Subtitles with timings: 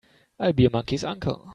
[0.39, 1.47] I'll be a monkey's uncle!